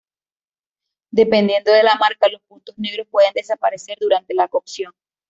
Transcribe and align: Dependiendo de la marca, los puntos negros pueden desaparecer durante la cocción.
Dependiendo 1.11 1.71
de 1.71 1.83
la 1.83 1.93
marca, 1.93 2.27
los 2.27 2.41
puntos 2.47 2.73
negros 2.79 3.05
pueden 3.11 3.33
desaparecer 3.35 3.97
durante 4.01 4.33
la 4.33 4.47
cocción. 4.47 4.91